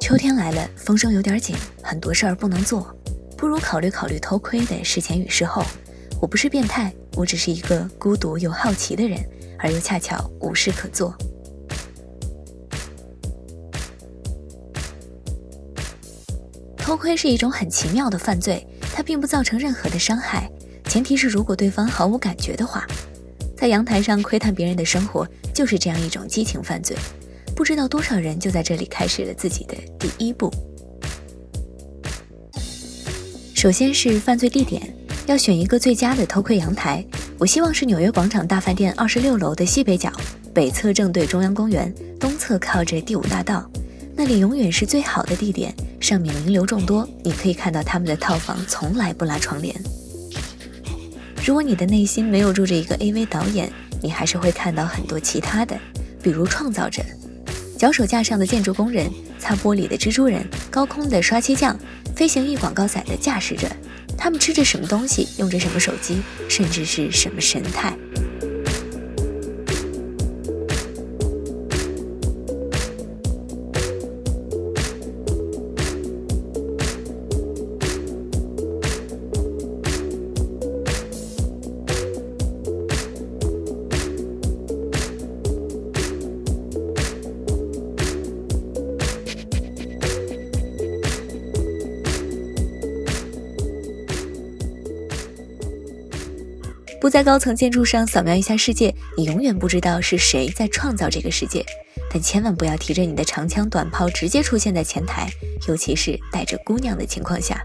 [0.00, 2.92] 秋天来了，风声有点紧，很多事儿不能做，
[3.36, 5.62] 不如考虑考虑偷窥的事前与事后。
[6.20, 9.22] 我不是变态，我只是一个孤独又好奇的人，
[9.58, 11.14] 而又恰巧无事可做。
[16.76, 20.50] 偷窥是一种很奇妙的犯罪，它并不造成任何的伤害，
[20.86, 22.84] 前提是如果对方毫无感觉的话。
[23.56, 26.96] 在阳台上窥探别人的生活，就是这样一种激情犯罪。
[27.60, 30.50] 不知道多少人就在这里开始了自己的第一步。
[33.54, 34.82] 首先是犯罪地点，
[35.26, 37.04] 要选一个最佳的偷窥阳台。
[37.36, 40.10] 我希望是纽约广场大饭店二十六楼的西北角，
[40.54, 43.70] 北侧正对中央公园，东侧靠着第五大道。
[44.16, 49.78] 那里永远是最好的地点，上面名流众多，你可以看到他们的套房从来不拉窗帘。
[51.44, 53.70] 如果你的内心没有住着一个 AV 导演，
[54.02, 55.78] 你还是会看到很多其他的，
[56.22, 57.02] 比如创造者。
[57.80, 61.74] 脚手架上的建筑工人，擦玻璃的蜘蛛人，高空的刷漆匠，
[62.14, 63.66] 飞行翼广告伞的驾驶者，
[64.18, 67.96] 他们吃着什么东西，用着什么手机，甚至是什么神态。
[97.00, 101.64] 不在高层建筑上扫描一下世界，你永远不知道是谁在创造这个世界。
[102.12, 105.30] 但千万不要提着你的长枪短炮直接出现在前台，
[105.66, 107.64] 尤其是带着姑娘的情况下。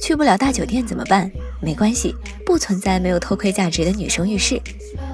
[0.00, 1.28] 去不了大酒店怎么办？
[1.60, 2.14] 没关系，
[2.46, 4.60] 不存在没有偷窥价值的女生浴室，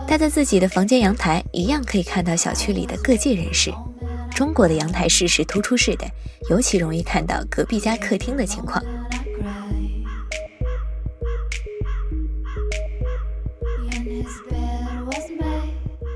[0.07, 3.73] 待在自己的房间阳台，一样可以看到小区里的各界人士。
[4.35, 6.05] 中国的阳台式是突出式的，
[6.51, 8.83] 尤其容易看到隔壁家客厅的情况。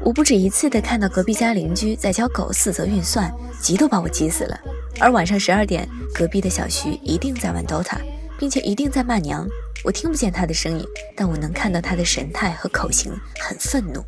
[0.05, 4.59] 我不止一次的看到隔壁家邻居在教狗四则运算，急都把我急死了。
[4.99, 7.99] 而晚上十二点，隔壁的小徐一定在玩 DOTA，
[8.39, 9.47] 并且一定在骂娘。
[9.85, 10.85] 我听不见他的声音，
[11.15, 14.03] 但我能看到他的神态和口型，很愤怒。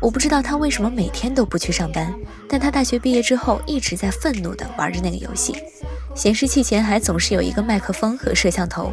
[0.00, 2.14] 我不知道他为什么每天都不去上班，
[2.48, 5.54] 但他大学毕业之后一直在愤怒地玩着那个游戏，
[6.14, 8.92] 显示器前还总是有一个麦克风和摄像头。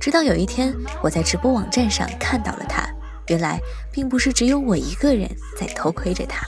[0.00, 2.88] 直到有一天，我在直播网站上看到了他，
[3.28, 3.60] 原来
[3.92, 6.46] 并不是只有我一个人在偷窥着他。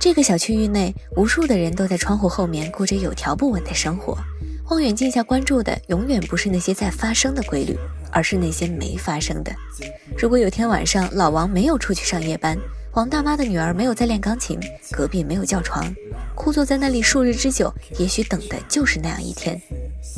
[0.00, 4.16] 这个小区域内，无数的人都在窗户后面过着有条不紊的生活。
[4.70, 7.76] 望远镜下关注的永远不是那些在发生的规律，
[8.10, 9.54] 而是那些没发生的。
[10.16, 12.56] 如果有天晚上老王没有出去上夜班，
[12.92, 14.58] 王大妈的女儿没有在练钢琴，
[14.90, 15.92] 隔壁没有叫床，
[16.34, 19.60] 枯坐在那里数日之久，也许等的就是那样一天。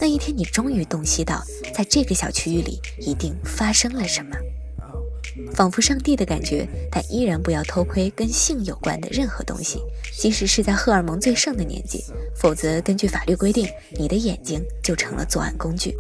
[0.00, 1.42] 那一天，你终于洞悉到，
[1.74, 4.36] 在这个小区域里一定发生了什么。
[5.56, 9.80] 仿佛上帝的感觉，但依然不要偷窥跟性有关的任何东西，
[10.12, 13.66] 即使是在荷尔蒙最盛的年纪，否则根据法律规定，
[13.98, 15.96] 你的眼睛就成了作案工具。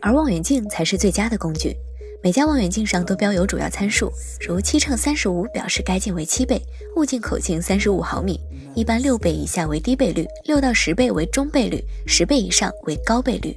[0.00, 1.76] 而望远镜才是最佳的工具，
[2.20, 6.60] 每家望远镜上都标有主要参数，如七乘三十五表示该镜为七倍，
[6.96, 8.40] 物镜口径三十五毫米，
[8.74, 13.54] 一般六倍以下为低倍率，六到十倍为中倍率，十倍以上为高倍率。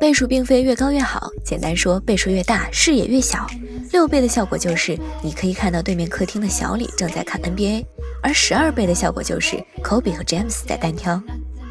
[0.00, 3.46] 倍数并非越高越好，简单说，倍数越大，视野越小。
[3.92, 7.84] 六倍的效果就是你可以看到对面客厅的小李正在看 NBA，
[8.22, 11.22] 而十二倍的效果就是科比和詹姆斯在单挑。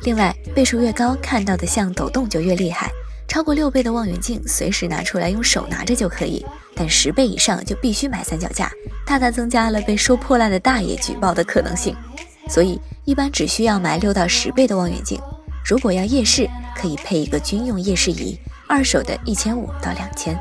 [0.03, 2.91] 另外，倍数越高，看到的像抖动就越厉害。
[3.27, 8.71] 超过六倍的望远镜，随时拿出来用手拿着就可以，但十倍以上就必须买三脚架，
[9.07, 11.95] 大大增加了被收破烂的大爷举报的可能性。
[12.47, 15.19] 所以，一般只需要买六到十倍的望远镜。
[15.65, 20.37] 如果要夜视，可以配一个军用夜视仪，二手的一千五到两千。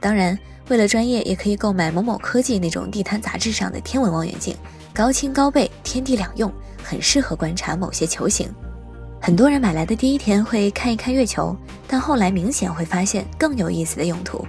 [0.00, 0.38] 当然，
[0.68, 4.56] 为了专业，也可以购买某某科技那种地摊杂志上的天文望远镜，
[4.94, 8.52] 高清高倍，天地两用，很适合观察某些球形。
[9.20, 11.54] 很多人买来的第一天会看一看月球，
[11.86, 14.46] 但后来明显会发现更有意思的用途。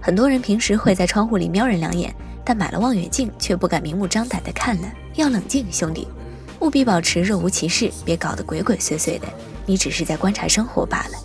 [0.00, 4.90] 很多人平时会在窗户里瞄人两眼，但买了望远镜却不敢明目张胆地看了。
[5.14, 6.08] 要冷静，兄弟，
[6.60, 9.28] 务必保持若无其事，别搞得鬼鬼祟祟的。
[9.66, 11.18] 你只是在观察生活罢了。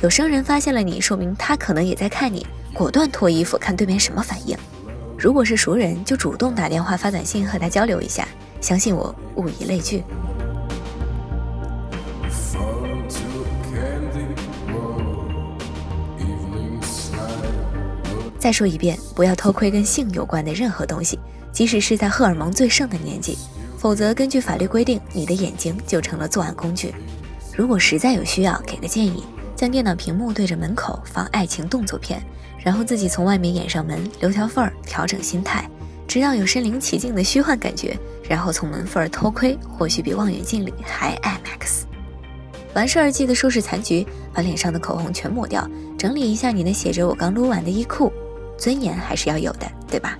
[0.00, 4.56] 有生人发现了你，说明他可能也在看你，果断脱衣服看对面什么反应。
[5.18, 8.26] 如果是熟人，就主动打电话发短信和他交流一下，
[8.60, 10.04] 相信我，物以类聚。
[18.40, 21.18] 再说一遍，不要偷窥跟性有关的任何东西，
[21.52, 23.36] 即使是在荷尔蒙最盛的年纪，
[23.76, 26.94] 否则根据法律规定，你的眼睛就成了作案工具。
[27.54, 32.22] 如果实在有需要，给个建议：将电脑屏幕对着门口放爱情动作片，
[32.64, 35.68] 然后自己从外面掩上门，留条缝儿，调整心态，
[36.08, 37.94] 直到有身临其境的虚幻感觉，
[38.26, 41.82] 然后从门缝儿偷窥，或许比望远镜里还 IMAX。
[42.72, 48.10] 完事儿记得收拾残局，把脸上的口红全抹掉，整理一下你那写着“我刚撸完”的衣裤。
[48.60, 50.18] 尊严还是要有的，对吧？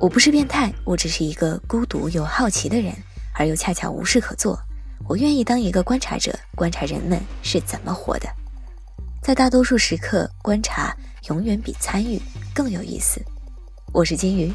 [0.00, 2.90] 我不是变态，我只是一个孤独又好奇的人，
[3.34, 4.58] 而又恰巧无事可做。
[5.06, 8.26] 我愿意当一个观察者，观察人们是怎么活的。
[9.22, 10.96] 在大多数时刻，观察
[11.28, 12.18] 永远比参与
[12.54, 13.20] 更有意思。
[13.92, 14.50] 我是金鱼，